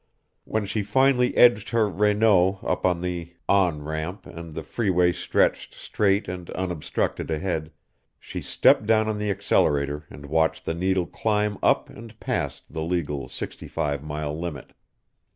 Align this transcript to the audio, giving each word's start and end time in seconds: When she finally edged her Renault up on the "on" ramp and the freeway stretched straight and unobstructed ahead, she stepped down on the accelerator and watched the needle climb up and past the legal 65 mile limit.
When 0.45 0.65
she 0.65 0.81
finally 0.81 1.37
edged 1.37 1.69
her 1.69 1.87
Renault 1.87 2.61
up 2.63 2.87
on 2.87 3.01
the 3.01 3.35
"on" 3.47 3.83
ramp 3.83 4.25
and 4.25 4.53
the 4.53 4.63
freeway 4.63 5.11
stretched 5.11 5.75
straight 5.75 6.27
and 6.27 6.49
unobstructed 6.49 7.29
ahead, 7.29 7.71
she 8.19 8.41
stepped 8.41 8.87
down 8.87 9.07
on 9.07 9.19
the 9.19 9.29
accelerator 9.29 10.07
and 10.09 10.25
watched 10.25 10.65
the 10.65 10.73
needle 10.73 11.05
climb 11.05 11.59
up 11.61 11.87
and 11.87 12.19
past 12.19 12.73
the 12.73 12.81
legal 12.81 13.29
65 13.29 14.01
mile 14.01 14.35
limit. 14.35 14.73